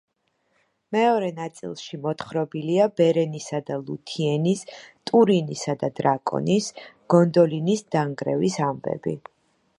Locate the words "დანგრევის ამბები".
7.97-9.19